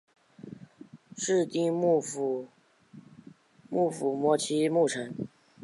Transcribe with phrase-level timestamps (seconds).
[1.15, 2.47] 室町幕府
[3.69, 5.13] 末期幕臣。